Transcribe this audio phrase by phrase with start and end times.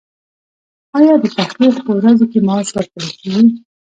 [0.97, 3.45] ایا د تحقیق په ورځو کې معاش ورکول کیږي؟